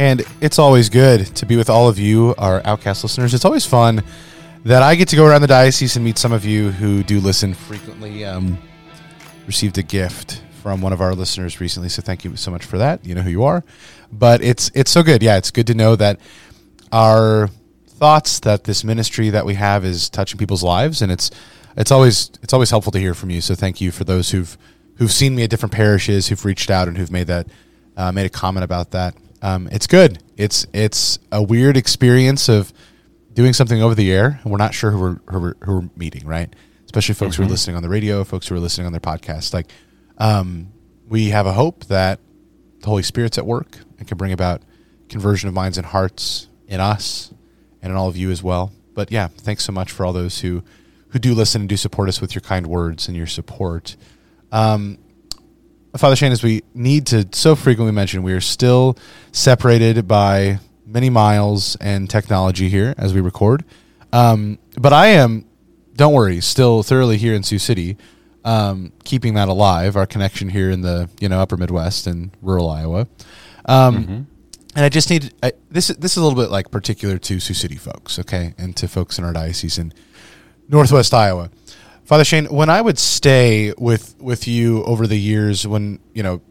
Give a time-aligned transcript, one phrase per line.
[0.00, 3.34] And it's always good to be with all of you, our Outcast listeners.
[3.34, 4.02] It's always fun
[4.64, 7.20] that I get to go around the diocese and meet some of you who do
[7.20, 8.24] listen frequently.
[8.24, 8.56] Um,
[9.46, 12.78] received a gift from one of our listeners recently, so thank you so much for
[12.78, 13.04] that.
[13.04, 13.62] You know who you are,
[14.10, 15.22] but it's it's so good.
[15.22, 16.18] Yeah, it's good to know that
[16.90, 17.50] our
[17.86, 21.30] thoughts that this ministry that we have is touching people's lives, and it's
[21.76, 23.42] it's always it's always helpful to hear from you.
[23.42, 24.56] So thank you for those who've
[24.94, 27.48] who've seen me at different parishes, who've reached out, and who've made that
[27.98, 29.14] uh, made a comment about that.
[29.42, 30.22] Um, it's good.
[30.36, 32.72] It's it's a weird experience of
[33.32, 35.90] doing something over the air, and we're not sure who we're who we're, who we're
[35.96, 36.54] meeting, right?
[36.84, 39.54] Especially folks who are listening on the radio, folks who are listening on their podcast.
[39.54, 39.66] Like,
[40.18, 40.72] um,
[41.08, 42.18] we have a hope that
[42.80, 44.62] the Holy Spirit's at work and can bring about
[45.08, 47.32] conversion of minds and hearts in us
[47.82, 48.72] and in all of you as well.
[48.94, 50.62] But yeah, thanks so much for all those who
[51.08, 53.96] who do listen and do support us with your kind words and your support.
[54.52, 54.98] Um,
[55.96, 58.96] Father Shane, as we need to so frequently mention, we are still
[59.32, 63.64] separated by many miles and technology here as we record.
[64.12, 65.44] Um, but I am,
[65.94, 67.96] don't worry, still thoroughly here in Sioux City,
[68.44, 69.96] um, keeping that alive.
[69.96, 73.06] Our connection here in the you know Upper Midwest and rural Iowa.
[73.66, 74.26] Um,
[74.76, 75.88] And I just need I, this.
[75.88, 79.18] This is a little bit like particular to Sioux City folks, okay, and to folks
[79.18, 79.92] in our diocese in
[80.68, 81.50] Northwest Iowa.
[82.10, 86.42] Father Shane, when I would stay with with you over the years, when you know,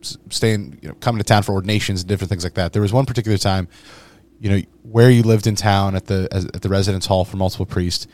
[0.00, 2.92] staying, you know, coming to town for ordinations and different things like that, there was
[2.92, 3.66] one particular time,
[4.38, 7.66] you know, where you lived in town at the at the residence hall for multiple
[7.66, 8.06] priests,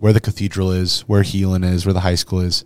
[0.00, 2.64] where the cathedral is, where Heelan is, where the high school is.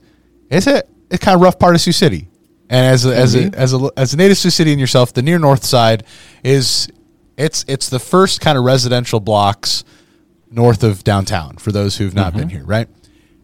[0.49, 2.31] It's a it's kind of rough part of Sioux City,
[2.71, 3.55] and as a, as a mm-hmm.
[3.55, 6.05] as a as a native Sioux City and yourself, the near north side
[6.43, 6.89] is
[7.37, 9.85] it's it's the first kind of residential blocks
[10.51, 12.57] north of downtown for those who've not been mm-hmm.
[12.57, 12.89] here, right?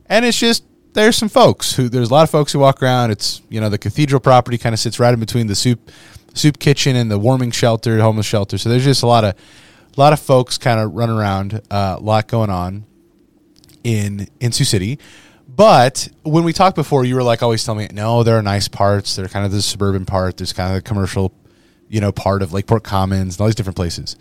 [0.08, 0.64] And it's just
[0.94, 3.10] there's some folks who there's a lot of folks who walk around.
[3.10, 5.90] It's you know the cathedral property kind of sits right in between the soup
[6.34, 8.58] soup kitchen and the warming shelter, homeless shelter.
[8.58, 11.96] So there's just a lot of a lot of folks kind of run around, uh,
[11.98, 12.84] a lot going on
[13.84, 14.98] in in Sioux City.
[15.48, 18.68] But when we talked before, you were like always telling me, no, there are nice
[18.68, 19.16] parts.
[19.16, 20.36] They're kind of the suburban part.
[20.36, 21.32] There's kind of the commercial,
[21.88, 24.14] you know, part of Lakeport Commons and all these different places.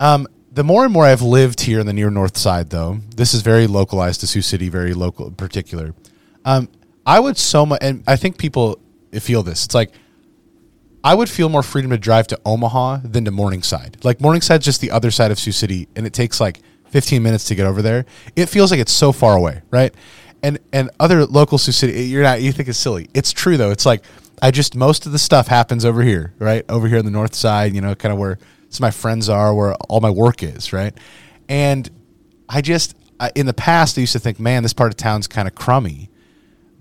[0.00, 3.34] Um, the more and more I've lived here in the near north side, though, this
[3.34, 5.94] is very localized to Sioux City, very local in particular.
[6.44, 6.68] Um,
[7.06, 8.80] I would so much, and I think people
[9.12, 9.64] feel this.
[9.64, 9.92] It's like
[11.02, 14.04] I would feel more freedom to drive to Omaha than to Morningside.
[14.04, 17.44] Like Morningside's just the other side of Sioux City, and it takes like 15 minutes
[17.44, 18.04] to get over there.
[18.36, 19.94] It feels like it's so far away, right?
[20.42, 22.42] And and other local Sioux City, you're not.
[22.42, 23.08] You think it's silly.
[23.14, 23.70] It's true though.
[23.70, 24.04] It's like
[24.42, 26.64] I just most of the stuff happens over here, right?
[26.68, 28.38] Over here on the north side, you know, kind of where
[28.78, 30.94] of my friends are, where all my work is, right?
[31.48, 31.88] And
[32.48, 35.26] I just I, in the past I used to think, man, this part of town's
[35.26, 36.10] kind of crummy.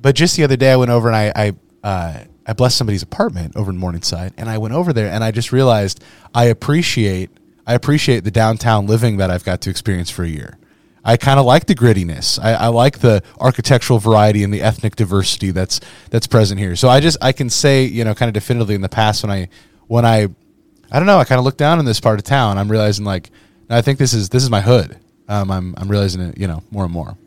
[0.02, 3.04] But just the other day, I went over and I I, uh, I blessed somebody's
[3.04, 7.30] apartment over in Morningside, and I went over there and I just realized I appreciate
[7.68, 10.58] I appreciate the downtown living that I've got to experience for a year.
[11.04, 12.40] I kind of like the grittiness.
[12.42, 15.80] I, I like the architectural variety and the ethnic diversity that's
[16.10, 16.76] that's present here.
[16.76, 19.32] So I just I can say you know kind of definitively in the past when
[19.32, 19.50] I
[19.88, 20.28] when I
[20.92, 22.58] I don't know I kind of look down on this part of town.
[22.58, 23.30] I'm realizing like
[23.70, 24.98] I think this is this is my hood.
[25.28, 27.18] Um, I'm I'm realizing it you know more and more.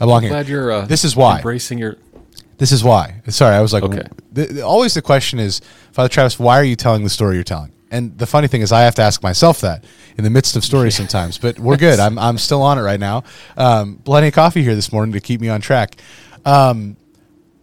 [0.00, 0.30] I belong here.
[0.30, 0.72] Glad you're.
[0.72, 1.36] Uh, this is why.
[1.36, 1.96] embracing your.
[2.56, 3.22] This is why.
[3.28, 4.60] Sorry, I was like, Okay.
[4.60, 5.60] always the question is,
[5.92, 7.72] Father Travis, why are you telling the story you're telling?
[7.90, 9.84] And the funny thing is, I have to ask myself that
[10.16, 11.38] in the midst of stories sometimes.
[11.38, 11.98] But we're good.
[12.06, 13.24] I'm I'm still on it right now.
[13.56, 15.96] Um, plenty of coffee here this morning to keep me on track.
[16.44, 16.96] Um,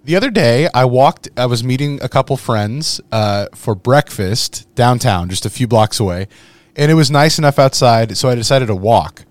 [0.08, 1.28] the other day, I walked.
[1.36, 6.30] I was meeting a couple friends uh, for breakfast downtown, just a few blocks away,
[6.78, 9.26] and it was nice enough outside, so I decided to walk.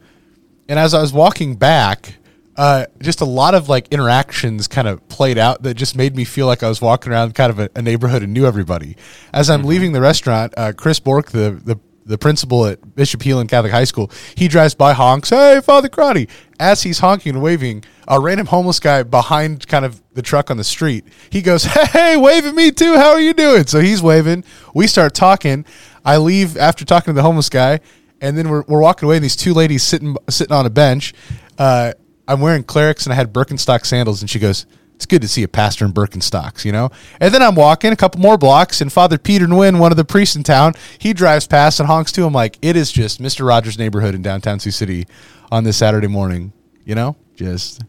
[0.68, 2.16] And as I was walking back,
[2.56, 6.24] uh, just a lot of like interactions kind of played out that just made me
[6.24, 8.98] feel like I was walking around kind of a, a neighborhood and knew everybody.
[9.32, 13.48] As I'm leaving the restaurant, uh, Chris Bork, the, the the principal at Bishop Heelan
[13.48, 16.28] Catholic High School, he drives by, honks, "Hey, Father Crotty!"
[16.60, 20.56] As he's honking and waving, a random homeless guy behind kind of the truck on
[20.56, 22.94] the street, he goes, "Hey, wave at me too.
[22.94, 24.44] How are you doing?" So he's waving.
[24.74, 25.64] We start talking.
[26.04, 27.80] I leave after talking to the homeless guy,
[28.20, 29.16] and then we're, we're walking away.
[29.16, 31.14] And these two ladies sitting sitting on a bench.
[31.58, 31.92] Uh,
[32.28, 35.42] I'm wearing clerics and I had Birkenstock sandals, and she goes, It's good to see
[35.42, 36.90] a pastor in Birkenstocks, you know?
[37.20, 40.04] And then I'm walking a couple more blocks, and Father Peter Nguyen, one of the
[40.04, 43.46] priests in town, he drives past and honks to I'm like, it is just Mr.
[43.46, 45.06] Rogers' neighborhood in downtown Sioux City
[45.52, 46.52] on this Saturday morning,
[46.84, 47.16] you know?
[47.36, 47.82] Just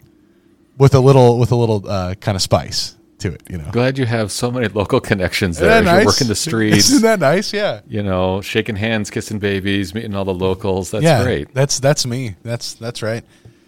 [0.77, 3.69] with a little, with a little uh, kind of spice to it, you know?
[3.71, 5.75] Glad you have so many local connections there.
[5.75, 6.05] You're nice?
[6.05, 7.51] working the streets, Isn't that nice?
[7.53, 7.81] Yeah.
[7.87, 10.91] you know, shaking hands, kissing babies, meeting all the locals.
[10.91, 11.53] That's yeah, great.
[11.53, 12.35] That's that's me.
[12.43, 13.23] That's that's right.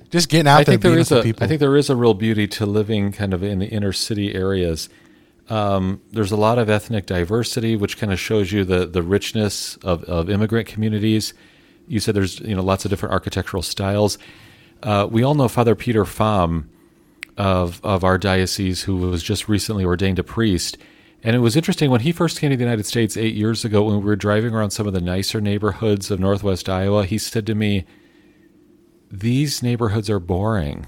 [0.10, 1.22] Just getting out I there, think there is a.
[1.22, 1.44] people.
[1.44, 4.34] I think there is a real beauty to living kind of in the inner city
[4.34, 4.90] areas.
[5.50, 9.78] Um, there's a lot of ethnic diversity, which kind of shows you the the richness
[9.78, 11.34] of, of immigrant communities.
[11.88, 14.18] You said there's you know lots of different architectural styles.
[14.82, 16.66] Uh, we all know Father Peter Pham
[17.40, 20.78] of of our diocese, who was just recently ordained a priest.
[21.24, 23.84] And it was interesting when he first came to the United States eight years ago.
[23.84, 27.46] When we were driving around some of the nicer neighborhoods of Northwest Iowa, he said
[27.48, 27.86] to me,
[29.12, 30.86] "These neighborhoods are boring."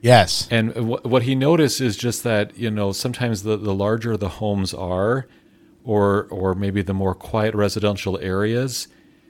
[0.00, 4.16] yes, And wh- what he noticed is just that you know sometimes the, the larger
[4.16, 5.26] the homes are,
[5.82, 8.86] or or maybe the more quiet residential areas,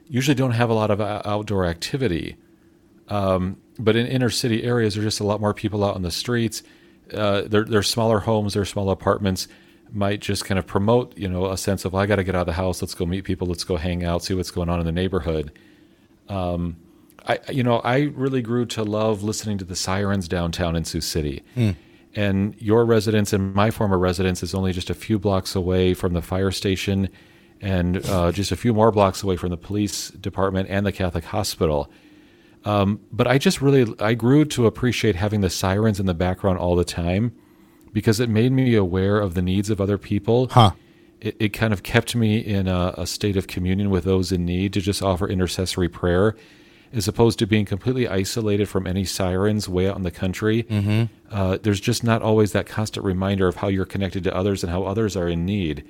[0.07, 2.35] usually don't have a lot of outdoor activity.
[3.09, 6.11] Um, but in inner city areas, there's just a lot more people out on the
[6.11, 6.63] streets.
[7.13, 9.47] Uh, they're smaller homes, they're small apartments.
[9.91, 12.35] Might just kind of promote, you know, a sense of well, I got to get
[12.35, 12.81] out of the house.
[12.81, 13.47] Let's go meet people.
[13.47, 15.51] Let's go hang out, see what's going on in the neighborhood.
[17.27, 21.01] I you know I really grew to love listening to the sirens downtown in Sioux
[21.01, 21.43] City.
[22.15, 26.13] And your residence and my former residence is only just a few blocks away from
[26.13, 27.09] the fire station,
[27.61, 31.25] and uh, just a few more blocks away from the police department and the Catholic
[31.25, 31.91] hospital.
[32.65, 36.57] Um, but I just really I grew to appreciate having the sirens in the background
[36.57, 37.33] all the time
[37.93, 40.49] because it made me aware of the needs of other people.
[40.49, 40.71] Huh.
[41.21, 44.45] It, it kind of kept me in a, a state of communion with those in
[44.45, 46.35] need to just offer intercessory prayer,
[46.91, 50.63] as opposed to being completely isolated from any sirens way out in the country.
[50.63, 51.03] Mm-hmm.
[51.31, 54.71] Uh, there's just not always that constant reminder of how you're connected to others and
[54.71, 55.87] how others are in need.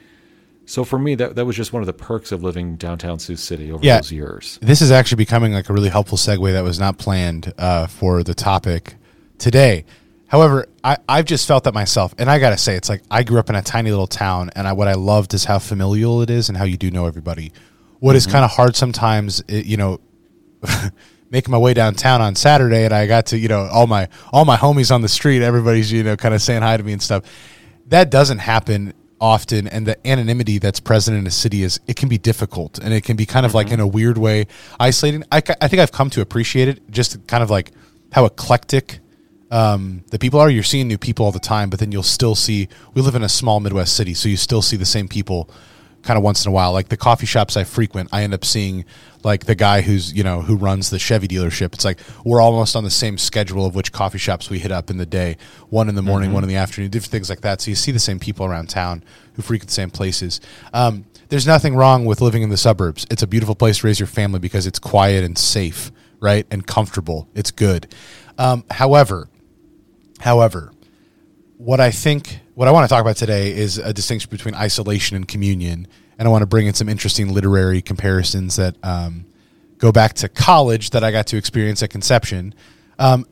[0.65, 3.35] So for me, that that was just one of the perks of living downtown Sioux
[3.35, 3.97] City over Yeah.
[3.97, 4.57] those years.
[4.61, 8.23] this is actually becoming like a really helpful segue that was not planned uh, for
[8.23, 8.95] the topic
[9.37, 9.85] today.
[10.27, 13.37] However, I, I've just felt that myself, and I gotta say, it's like I grew
[13.39, 16.29] up in a tiny little town, and I, what I loved is how familial it
[16.31, 17.51] is and how you do know everybody.
[17.99, 19.99] What is kind of hard sometimes, it, you know,
[21.29, 24.45] making my way downtown on Saturday, and I got to, you know, all my all
[24.45, 27.01] my homies on the street, everybody's, you know, kind of saying hi to me and
[27.01, 27.23] stuff.
[27.87, 32.09] That doesn't happen often, and the anonymity that's present in a city is it can
[32.09, 34.47] be difficult, and it can be kind of like in a weird way
[34.79, 35.23] isolating.
[35.31, 37.71] I, I think I've come to appreciate it, just kind of like
[38.11, 38.99] how eclectic
[39.51, 40.49] um, the people are.
[40.49, 42.67] You're seeing new people all the time, but then you'll still see.
[42.93, 45.49] We live in a small Midwest city, so you still see the same people
[46.01, 46.71] kind of once in a while.
[46.71, 48.85] Like the coffee shops I frequent, I end up seeing
[49.25, 51.73] like the guy who's you know who runs the Chevy dealership.
[51.73, 54.89] It's like we're almost on the same schedule of which coffee shops we hit up
[54.89, 55.35] in the day.
[55.69, 57.59] One in the morning, one in the afternoon, different things like that.
[57.59, 60.39] So you see the same people around town who frequent the same places.
[60.73, 63.05] Um, there's nothing wrong with living in the suburbs.
[63.11, 65.91] It's a beautiful place to raise your family because it's quiet and safe,
[66.21, 67.27] right, and comfortable.
[67.33, 67.93] It's good.
[68.37, 69.27] Um, however,
[70.19, 70.71] However,
[71.57, 75.15] what I think, what I want to talk about today is a distinction between isolation
[75.15, 75.87] and communion.
[76.17, 79.25] And I want to bring in some interesting literary comparisons that um,
[79.77, 82.53] go back to college that I got to experience at Conception.
[82.97, 83.25] Um,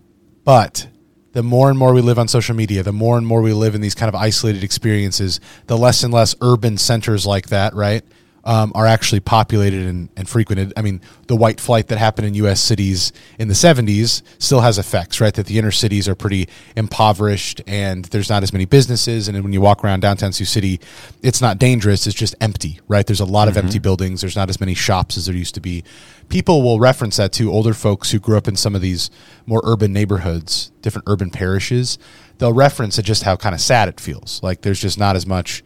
[0.43, 0.87] but
[1.31, 3.75] the more and more we live on social media, the more and more we live
[3.75, 8.03] in these kind of isolated experiences, the less and less urban centers like that, right?
[8.45, 10.73] Um, are actually populated and, and frequented.
[10.75, 12.59] I mean, the white flight that happened in U.S.
[12.59, 15.33] cities in the 70s still has effects, right?
[15.33, 19.29] That the inner cities are pretty impoverished and there's not as many businesses.
[19.29, 20.81] And when you walk around downtown Sioux City,
[21.21, 23.07] it's not dangerous, it's just empty, right?
[23.07, 25.61] There's a lot of empty buildings, there's not as many shops as there used to
[25.61, 25.85] be.
[26.27, 29.09] People will reference that to older folks who grew up in some of these
[29.45, 31.97] more urban neighborhoods, different urban parishes.
[32.39, 34.41] They'll reference it just how kind of sad it feels.
[34.43, 35.63] Like there's just not as much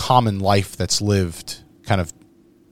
[0.00, 2.10] common life that's lived kind of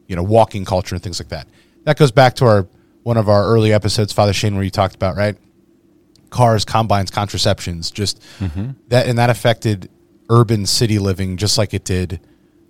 [0.07, 1.47] you know walking culture and things like that.
[1.85, 2.67] That goes back to our
[3.03, 5.37] one of our early episodes father shane where you talked about right?
[6.31, 8.23] Cars combines contraceptions just
[8.89, 9.91] that and that affected
[10.31, 12.19] urban city living just like it did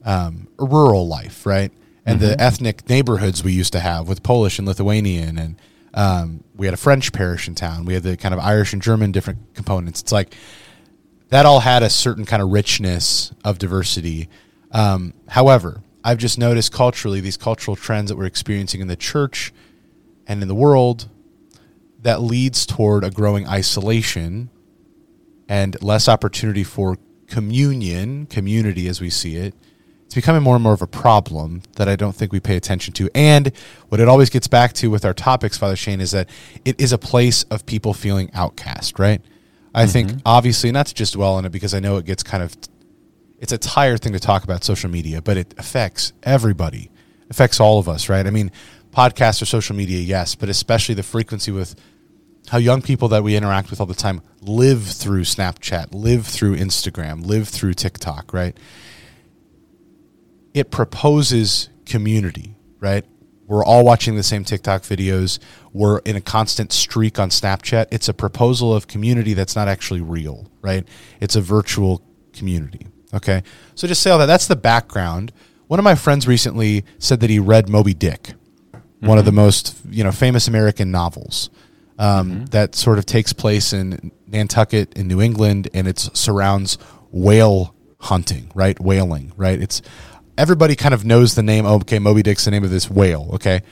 [0.05, 1.73] um, rural life right?
[2.05, 5.57] And the ethnic neighborhoods we used to have with polish and lithuanian and
[5.95, 7.85] um, we had a french parish in town.
[7.85, 10.01] We had the kind of irish and german different components.
[10.03, 10.35] It's like
[11.29, 14.29] that all had a certain kind of richness of diversity.
[14.71, 19.53] Um, however, I've just noticed culturally these cultural trends that we're experiencing in the church
[20.27, 21.09] and in the world
[22.03, 24.51] that leads toward a growing isolation
[25.49, 29.55] and less opportunity for communion, community as we see it.
[30.07, 32.95] It's becoming more and more of a problem that I don't think we pay attention
[32.95, 33.11] to.
[33.15, 33.53] And
[33.89, 36.31] what it always gets back to with our topics, Father Shane, is that
[36.65, 39.21] it is a place of people feeling outcast, right?
[39.75, 42.43] I think obviously not to just dwell on it because I know it gets kind
[42.43, 42.57] of
[43.39, 46.91] it's a tired thing to talk about social media, but it affects everybody,
[47.31, 48.27] affects all of us, right?
[48.27, 48.51] I mean,
[48.91, 51.75] podcasts or social media, yes, but especially the frequency with
[52.49, 56.57] how young people that we interact with all the time live through Snapchat, live through
[56.57, 58.57] Instagram, live through TikTok, right?
[60.55, 63.05] It proposes community, right?
[63.47, 65.39] We're all watching the same TikTok videos.
[65.73, 67.87] We're in a constant streak on Snapchat.
[67.91, 70.87] It's a proposal of community that's not actually real, right?
[71.21, 72.03] It's a virtual
[72.33, 72.89] community.
[73.15, 73.43] Okay.
[73.75, 74.27] So just say all that.
[74.27, 75.33] That's the background.
[75.67, 78.35] One of my friends recently said that he read Moby Dick,
[79.01, 81.51] one of the most you know famous American novels
[81.99, 86.79] um, that sort of takes place in Nantucket in New England, and it surrounds
[87.11, 88.79] whale hunting, right?
[88.79, 89.61] Whaling, right?
[89.61, 89.83] It's
[90.37, 91.67] everybody kind of knows the name.
[91.67, 93.31] Oh, okay, Moby Dick's the name of this whale.
[93.35, 93.63] Okay.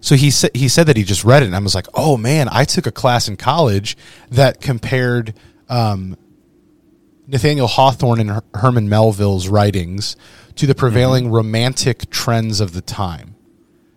[0.00, 2.16] So he said he said that he just read it, and I was like, "Oh
[2.16, 3.96] man, I took a class in college
[4.30, 5.34] that compared
[5.68, 6.16] um,
[7.26, 10.16] Nathaniel Hawthorne and Her- Herman Melville's writings
[10.56, 11.34] to the prevailing mm-hmm.
[11.34, 13.34] romantic trends of the time."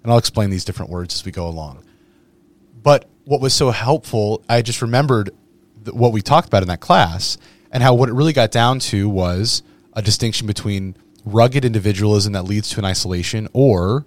[0.03, 1.83] And I'll explain these different words as we go along.
[2.81, 5.29] But what was so helpful, I just remembered
[5.83, 7.37] th- what we talked about in that class
[7.71, 9.61] and how what it really got down to was
[9.93, 10.95] a distinction between
[11.25, 14.05] rugged individualism that leads to an isolation or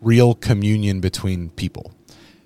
[0.00, 1.92] real communion between people.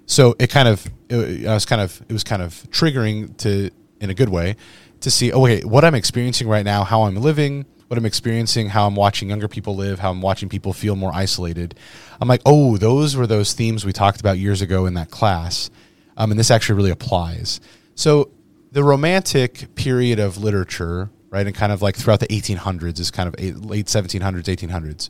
[0.07, 3.71] So it kind of, it, I was kind of, it was kind of triggering to,
[4.01, 4.57] in a good way,
[5.01, 8.69] to see, oh, okay, what I'm experiencing right now, how I'm living, what I'm experiencing,
[8.69, 11.75] how I'm watching younger people live, how I'm watching people feel more isolated.
[12.21, 15.71] I'm like, oh, those were those themes we talked about years ago in that class.
[16.17, 17.61] Um, and this actually really applies.
[17.95, 18.31] So
[18.73, 23.29] the romantic period of literature, right, and kind of like throughout the 1800s is kind
[23.29, 25.09] of eight, late 1700s, 1800s.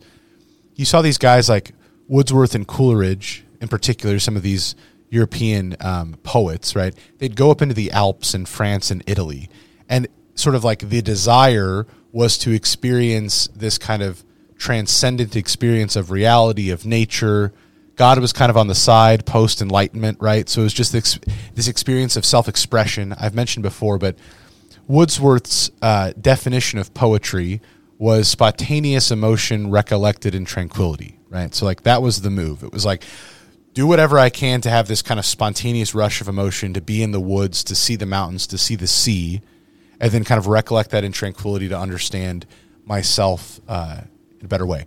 [0.75, 1.73] You saw these guys like
[2.07, 4.77] Wordsworth and Coleridge, in particular, some of these
[5.11, 6.95] European um, poets, right?
[7.19, 9.49] They'd go up into the Alps in France and Italy,
[9.89, 14.25] and sort of like the desire was to experience this kind of
[14.57, 17.53] transcendent experience of reality, of nature.
[17.97, 20.49] God was kind of on the side post Enlightenment, right?
[20.49, 21.19] So it was just this,
[21.55, 23.15] this experience of self expression.
[23.19, 24.17] I've mentioned before, but
[24.89, 27.61] Wordsworth's uh, definition of poetry
[27.99, 31.55] was spontaneous emotion recollected in tranquility, right?
[31.55, 32.63] So, like, that was the move.
[32.63, 33.05] It was like,
[33.75, 37.03] do whatever I can to have this kind of spontaneous rush of emotion, to be
[37.03, 39.43] in the woods, to see the mountains, to see the sea,
[40.01, 42.47] and then kind of recollect that in tranquility to understand
[42.85, 44.03] myself uh,
[44.39, 44.87] in a better way.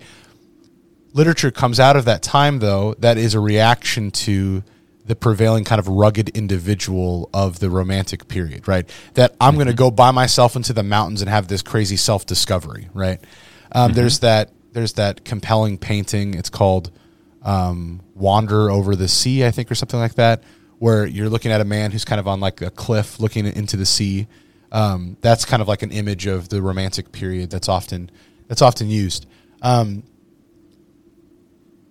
[1.13, 4.63] Literature comes out of that time, though, that is a reaction to
[5.05, 8.89] the prevailing kind of rugged individual of the romantic period, right?
[9.15, 12.25] That I'm going to go by myself into the mountains and have this crazy self
[12.25, 13.19] discovery, right?
[13.73, 16.33] Um, There's that there's that compelling painting.
[16.33, 16.91] It's called
[17.41, 20.43] um, "Wander Over the Sea," I think, or something like that,
[20.79, 23.75] where you're looking at a man who's kind of on like a cliff looking into
[23.75, 24.27] the sea.
[24.71, 28.09] Um, that's kind of like an image of the romantic period that's often
[28.47, 29.25] that's often used.
[29.61, 30.03] Um,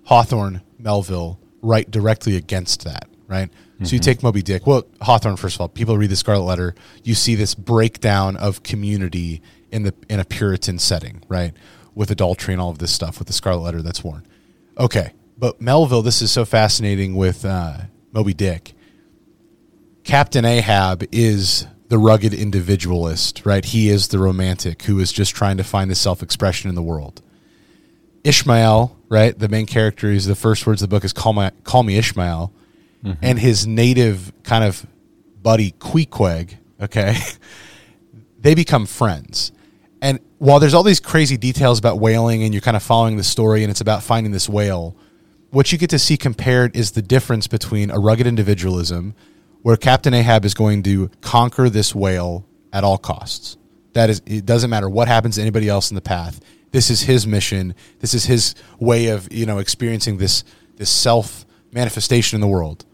[0.05, 3.51] Hawthorne, Melville write directly against that, right?
[3.83, 4.67] So you take Moby Dick.
[4.67, 6.75] Well, Hawthorne, first of all, people read the Scarlet Letter.
[7.03, 11.55] You see this breakdown of community in the in a Puritan setting, right?
[11.95, 14.27] With adultery and all of this stuff with the Scarlet Letter that's worn.
[14.77, 17.79] Okay, but Melville, this is so fascinating with uh,
[18.13, 18.75] Moby Dick.
[20.05, 23.65] Captain Ahab is the rugged individualist, right?
[23.65, 26.83] He is the romantic who is just trying to find the self expression in the
[26.83, 27.21] world.
[28.23, 29.37] Ishmael, right?
[29.37, 31.99] The main character is the first words of the book is call me, call me
[31.99, 32.53] Ishmael.
[33.05, 33.25] Mm-hmm.
[33.25, 34.87] And his native kind of
[35.43, 37.17] buddy Queequeg, okay,
[38.41, 39.51] they become friends.
[40.01, 43.25] And while there's all these crazy details about whaling and you're kind of following the
[43.25, 44.97] story and it's about finding this whale,
[45.51, 49.15] what you get to see compared is the difference between a rugged individualism
[49.63, 53.57] where Captain Ahab is going to conquer this whale at all costs.
[53.93, 56.41] That is, it doesn't matter what happens to anybody else in the path.
[56.71, 57.75] This is his mission.
[57.99, 60.45] This is his way of you know experiencing this
[60.77, 62.85] this self manifestation in the world.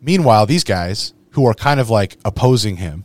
[0.00, 3.04] Meanwhile, these guys who are kind of like opposing him,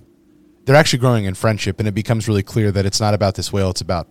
[0.65, 3.51] they're actually growing in friendship, and it becomes really clear that it's not about this
[3.51, 4.07] whale; it's about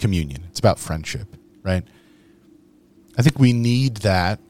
[0.00, 0.44] communion.
[0.50, 1.84] It's about friendship, right?
[3.16, 4.40] I think we need that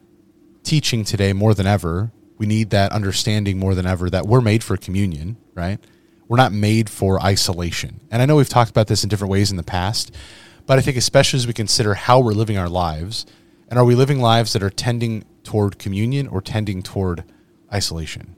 [0.63, 2.11] teaching today more than ever.
[2.37, 5.79] We need that understanding more than ever that we're made for communion, right?
[6.27, 8.01] We're not made for isolation.
[8.11, 10.13] And I know we've talked about this in different ways in the past,
[10.65, 13.25] but I think especially as we consider how we're living our lives,
[13.69, 17.23] and are we living lives that are tending toward communion or tending toward
[17.73, 18.35] isolation?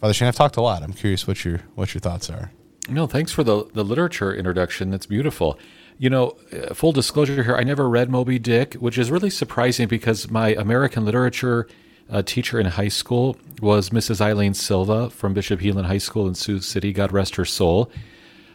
[0.00, 0.82] Father Shane, I've talked a lot.
[0.82, 2.52] I'm curious what your what your thoughts are.
[2.88, 4.90] No, thanks for the the literature introduction.
[4.90, 5.58] That's beautiful.
[5.98, 9.86] You know, uh, full disclosure here, I never read Moby Dick, which is really surprising
[9.86, 11.68] because my American literature
[12.10, 14.20] uh, teacher in high school was Mrs.
[14.20, 16.92] Eileen Silva from Bishop Heelan High School in Sioux City.
[16.92, 17.90] God rest her soul.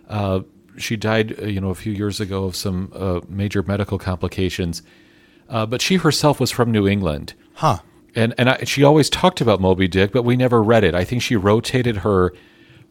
[0.10, 0.42] Uh,
[0.78, 4.84] she died, uh, you know, a few years ago of some uh, major medical complications.
[5.48, 7.34] Uh, but she herself was from New England.
[7.54, 7.80] Huh.
[8.16, 10.96] And and I, she always talked about Moby Dick, but we never read it.
[10.96, 12.34] I think she rotated her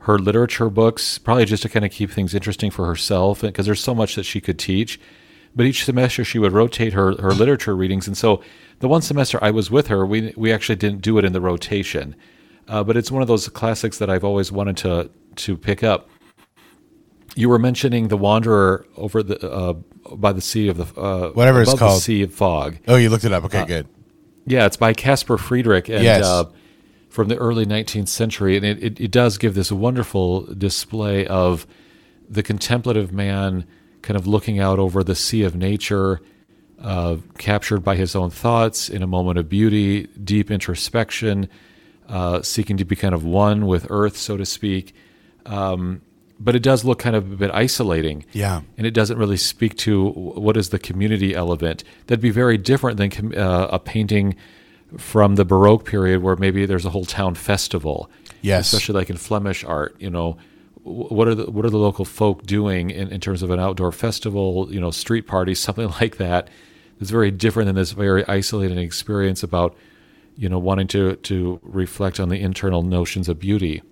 [0.01, 3.83] her literature books, probably just to kind of keep things interesting for herself, because there's
[3.83, 5.01] so much that she could teach.
[5.57, 8.43] But each semester she would rotate her, her literature readings, and so
[8.81, 11.41] the one semester I was with her, we we actually didn't do it in the
[11.41, 12.17] rotation.
[12.67, 16.09] Uh, but it's one of those classics that I've always wanted to to pick up.
[17.37, 19.73] You were mentioning the Wanderer over the uh,
[20.15, 21.99] by the sea of the uh, Whatever it's called.
[21.99, 22.79] the Sea of Fog.
[22.89, 23.45] Oh, you looked it up.
[23.45, 23.89] Okay, good.
[24.47, 26.25] Yeah, it's by Caspar Friedrich, and Yes.
[26.25, 26.45] uh,
[27.09, 31.67] from the early 19th century, and it, it, it does give this wonderful display of
[32.29, 33.65] the contemplative man
[34.05, 36.21] kind of looking out over the sea of nature,
[36.81, 41.49] uh, captured by his own thoughts in a moment of beauty, deep introspection,
[42.09, 44.95] uh, seeking to be kind of one with earth, so to speak.
[45.47, 46.03] Um,
[46.39, 48.61] but it does look kind of a bit isolating Yeah.
[48.77, 51.85] and it doesn't really speak to what is the community element.
[52.07, 54.35] That'd be very different than com- uh, a painting
[54.99, 58.11] from the Baroque period, where maybe there's a whole town festival.
[58.43, 58.67] Yes.
[58.75, 59.97] especially like in Flemish art.
[59.99, 60.37] You know,
[60.85, 63.93] what are the what are the local folk doing in, in terms of an outdoor
[63.93, 64.69] festival?
[64.73, 66.49] You know, street parties, something like that.
[67.01, 69.77] It's very different than this very isolated experience about
[70.37, 73.83] you know wanting to to reflect on the internal notions of beauty.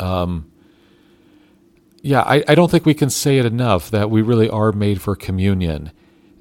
[0.00, 0.50] Um,
[2.02, 5.02] Yeah, I, I don't think we can say it enough that we really are made
[5.02, 5.92] for communion.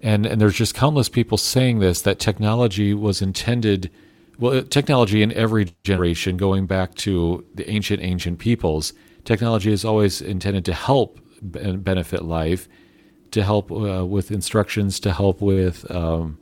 [0.01, 3.91] And and there's just countless people saying this that technology was intended
[4.39, 8.93] well technology in every generation going back to the ancient ancient peoples
[9.25, 11.19] technology is always intended to help
[11.59, 12.67] and benefit life
[13.31, 16.37] to help uh, with instructions to help with um,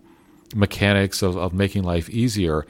[0.56, 2.66] mechanics of, of making life easier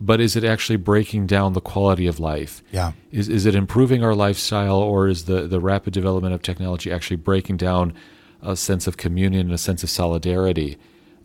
[0.00, 2.92] but is it actually breaking down the quality of life Yeah.
[3.12, 7.18] is is it improving our lifestyle, or is the the rapid development of technology actually
[7.18, 7.92] breaking down
[8.40, 10.76] a sense of communion and a sense of solidarity?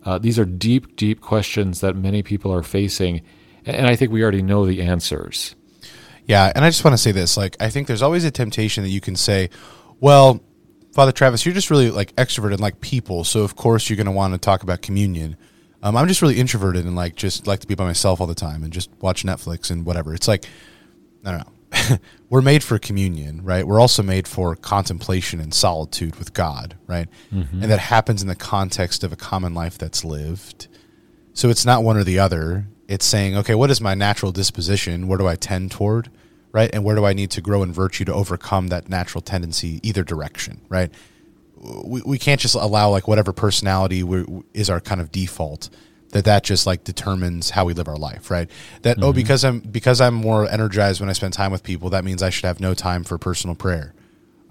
[0.05, 3.21] Uh, these are deep, deep questions that many people are facing,
[3.65, 5.55] and I think we already know the answers.
[6.27, 8.83] Yeah, and I just want to say this: like, I think there's always a temptation
[8.83, 9.49] that you can say,
[9.99, 10.43] "Well,
[10.91, 14.05] Father Travis, you're just really like extroverted and like people, so of course you're going
[14.05, 15.37] to want to talk about communion."
[15.83, 18.35] Um, I'm just really introverted and like just like to be by myself all the
[18.35, 20.13] time and just watch Netflix and whatever.
[20.13, 20.45] It's like,
[21.23, 21.39] I don't
[21.91, 21.97] know.
[22.29, 23.65] We're made for communion, right?
[23.65, 27.07] We're also made for contemplation and solitude with God, right?
[27.61, 30.67] And that happens in the context of a common life that's lived.
[31.33, 32.65] So it's not one or the other.
[32.87, 35.07] It's saying, okay, what is my natural disposition?
[35.07, 36.09] Where do I tend toward?
[36.51, 36.69] Right?
[36.73, 40.03] And where do I need to grow in virtue to overcome that natural tendency either
[40.03, 40.61] direction?
[40.69, 40.91] Right?
[41.55, 45.69] We, we can't just allow like whatever personality we, is our kind of default
[46.09, 48.49] that that just like determines how we live our life right
[48.83, 52.05] that oh because i'm because i'm more energized when i spend time with people that
[52.05, 53.93] means i should have no time for personal prayer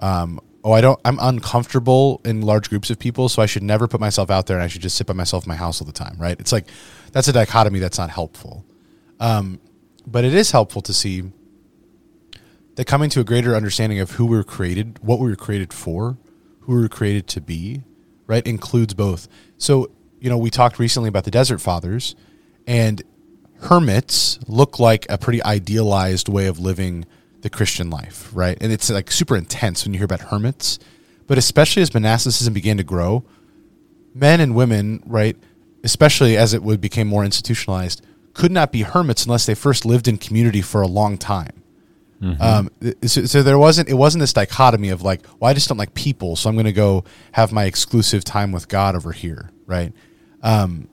[0.01, 3.87] um, oh, I don't, I'm uncomfortable in large groups of people, so I should never
[3.87, 5.87] put myself out there and I should just sit by myself in my house all
[5.87, 6.39] the time, right?
[6.41, 6.67] It's like,
[7.17, 8.63] that's a dichotomy that's not helpful.
[9.21, 9.59] Um,
[10.07, 11.23] but it is helpful to see
[12.75, 15.73] that coming to a greater understanding of who we were created, what we were created
[15.73, 16.19] for,
[16.61, 17.85] who we were created to be,
[18.27, 19.29] right, includes both.
[19.57, 22.15] So, you know, we talked recently about the Desert Fathers,
[22.67, 23.03] and
[23.63, 27.07] hermits look like a pretty idealized way of living
[27.41, 28.59] the Christian life, right?
[28.61, 30.79] And it's like super intense when you hear about hermits,
[31.27, 33.25] but especially as monasticism began to grow,
[34.13, 35.39] men and women, right,
[35.85, 40.09] especially as it would became more institutionalized, could not be hermits unless they first lived
[40.09, 41.63] in community for a long time.
[42.41, 42.71] Um,
[43.05, 45.93] so, so there wasn't it wasn't this dichotomy of like, well, I just don't like
[45.95, 49.93] people, so I'm going to go have my exclusive time with God over here, right?
[50.43, 50.89] Um,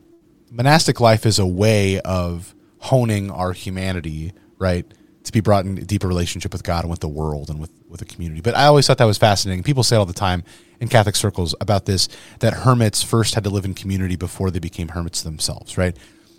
[0.52, 4.86] monastic life is a way of honing our humanity, right?
[5.24, 7.72] To be brought in a deeper relationship with God and with the world and with,
[7.88, 8.41] with the community.
[8.41, 9.63] But I always thought that was fascinating.
[9.63, 10.43] People say all the time
[10.84, 12.08] in Catholic circles about this
[12.39, 15.98] that hermits first had to live in community before they became hermits themselves, right?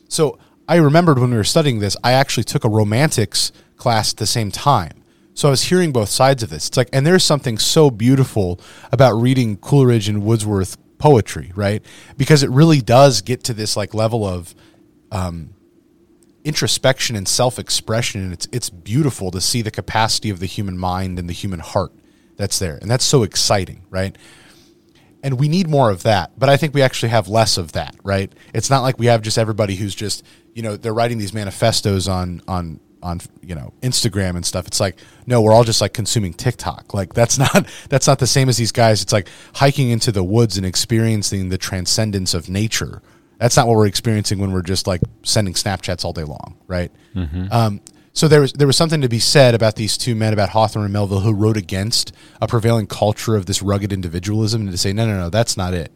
[0.08, 4.18] So I remembered when we were studying this, I actually took a romantics class at
[4.18, 5.02] the same time.
[5.32, 6.68] So I was hearing both sides of this.
[6.68, 8.60] It's like, and there's something so beautiful
[8.92, 11.82] about reading Coleridge and Wordsworth poetry, right?
[12.16, 14.54] Because it really does get to this like level of
[15.10, 15.54] um,
[16.44, 21.18] introspection and self-expression, and it's it's beautiful to see the capacity of the human mind
[21.18, 21.92] and the human heart
[22.36, 24.16] that's there, and that's so exciting, right?
[25.22, 27.96] and we need more of that but i think we actually have less of that
[28.04, 28.30] right?
[28.52, 32.06] It's not like we have just everybody who's just you know they're writing these manifestos
[32.06, 34.66] on on on you know instagram and stuff.
[34.66, 36.94] It's like no we're all just like consuming tiktok.
[36.94, 39.02] Like that's not that's not the same as these guys.
[39.02, 43.02] It's like hiking into the woods and experiencing the transcendence of nature.
[43.38, 46.92] That's not what we're experiencing when we're just like sending Snapchats all day long, right?
[47.50, 47.80] Um,
[48.14, 50.84] so there was there was something to be said about these two men, about Hawthorne
[50.84, 54.92] and Melville, who wrote against a prevailing culture of this rugged individualism, and to say,
[54.92, 55.92] no, no, no, that's not it.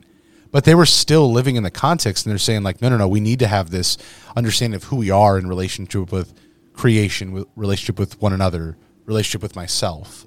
[0.51, 3.07] But they were still living in the context, and they're saying, like, no, no, no,
[3.07, 3.97] we need to have this
[4.35, 6.35] understanding of who we are in relationship with
[6.73, 10.27] creation, with relationship with one another, relationship with myself.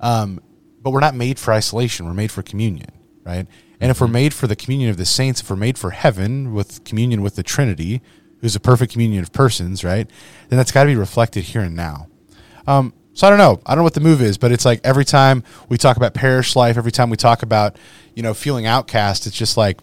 [0.00, 0.40] Um,
[0.80, 2.06] but we're not made for isolation.
[2.06, 2.92] We're made for communion,
[3.24, 3.46] right?
[3.78, 6.54] And if we're made for the communion of the saints, if we're made for heaven
[6.54, 8.00] with communion with the Trinity,
[8.40, 10.08] who's a perfect communion of persons, right?
[10.48, 12.08] Then that's got to be reflected here and now.
[12.66, 13.60] Um, so I don't know.
[13.64, 16.12] I don't know what the move is, but it's like every time we talk about
[16.12, 17.76] parish life, every time we talk about,
[18.14, 19.80] you know, feeling outcast, it's just like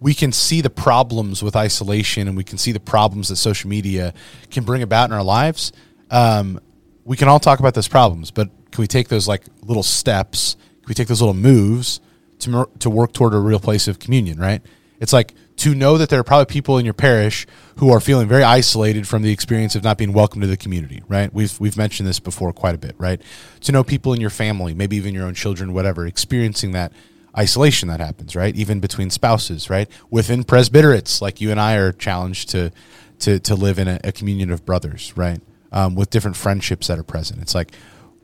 [0.00, 3.68] we can see the problems with isolation and we can see the problems that social
[3.68, 4.14] media
[4.50, 5.72] can bring about in our lives.
[6.10, 6.60] Um,
[7.04, 10.56] we can all talk about those problems, but can we take those like little steps?
[10.80, 12.00] Can we take those little moves
[12.40, 14.38] to to work toward a real place of communion?
[14.38, 14.62] Right?
[14.98, 17.46] It's like to know that there are probably people in your parish
[17.76, 21.04] who are feeling very isolated from the experience of not being welcome to the community.
[21.06, 21.32] Right?
[21.32, 22.96] We've we've mentioned this before quite a bit.
[22.98, 23.22] Right?
[23.60, 26.92] To know people in your family, maybe even your own children, whatever, experiencing that
[27.38, 28.54] isolation that happens, right?
[28.56, 29.88] Even between spouses, right?
[30.10, 32.72] Within presbyterates, like you and I are challenged to
[33.20, 35.40] to to live in a, a communion of brothers, right?
[35.70, 37.40] Um, with different friendships that are present.
[37.40, 37.72] It's like,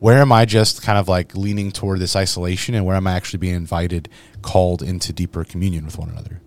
[0.00, 3.12] where am I just kind of like leaning toward this isolation, and where am I
[3.12, 4.08] actually being invited,
[4.42, 6.40] called into deeper communion with one another?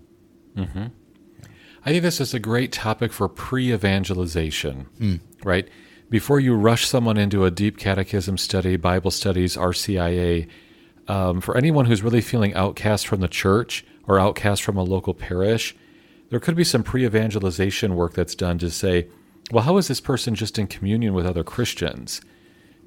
[1.84, 4.86] I think this is a great topic for pre evangelization,
[5.44, 5.68] right?
[6.10, 10.46] Before you rush someone into a deep catechism study, Bible studies, RCIA,
[11.08, 15.14] um, for anyone who's really feeling outcast from the church or outcast from a local
[15.14, 15.74] parish,
[16.30, 19.08] there could be some pre evangelization work that's done to say,
[19.50, 22.20] well, how is this person just in communion with other Christians?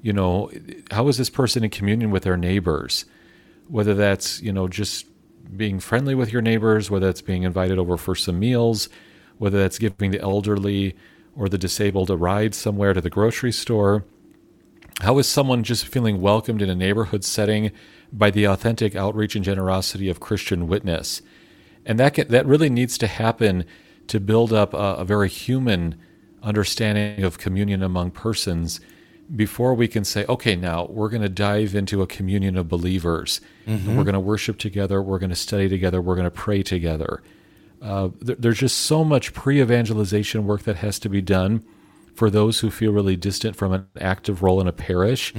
[0.02, 0.50] You know,
[0.90, 3.04] how is this person in communion with their neighbors?
[3.68, 5.06] Whether that's, you know, just
[5.54, 8.88] being friendly with your neighbors, whether that's being invited over for some meals,
[9.38, 10.96] whether that's giving the elderly
[11.36, 14.04] or the disabled a ride somewhere to the grocery store.
[15.00, 17.70] How is someone just feeling welcomed in a neighborhood setting
[18.12, 21.20] by the authentic outreach and generosity of Christian witness?
[21.84, 23.64] And that can, that really needs to happen
[24.08, 26.00] to build up a, a very human
[26.42, 28.80] understanding of communion among persons
[29.34, 33.40] before we can say, okay, now we're going to dive into a communion of believers.
[33.66, 35.02] And we're going to worship together.
[35.02, 36.00] We're going to study together.
[36.00, 37.22] We're going to pray together.
[37.82, 41.64] Uh, there, there's just so much pre evangelization work that has to be done
[42.14, 45.34] for those who feel really distant from an active role in a parish.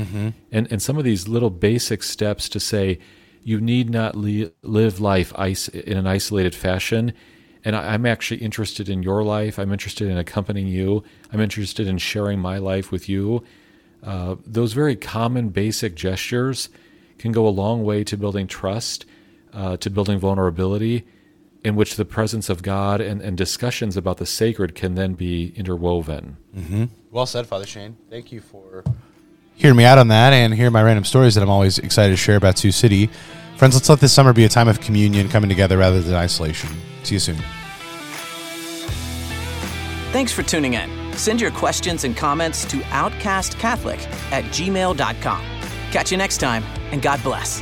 [0.51, 2.99] And, and some of these little basic steps to say,
[3.41, 7.13] you need not li- live life is- in an isolated fashion.
[7.63, 9.57] And I, I'm actually interested in your life.
[9.57, 11.03] I'm interested in accompanying you.
[11.33, 13.43] I'm interested in sharing my life with you.
[14.03, 16.69] Uh, those very common basic gestures
[17.17, 19.05] can go a long way to building trust,
[19.53, 21.05] uh, to building vulnerability,
[21.63, 25.51] in which the presence of God and, and discussions about the sacred can then be
[25.55, 26.37] interwoven.
[27.11, 27.97] Well said, Father Shane.
[28.09, 28.83] Thank you for
[29.57, 32.17] hearing me out on that and hearing my random stories that I'm always excited to
[32.17, 33.09] share about Sioux City.
[33.57, 36.69] Friends, let's let this summer be a time of communion, coming together rather than isolation.
[37.03, 37.37] See you soon.
[40.11, 40.96] Thanks for tuning in.
[41.17, 43.99] Send your questions and comments to outcastcatholic
[44.31, 45.41] at gmail.com.
[45.91, 47.61] Catch you next time, and God bless.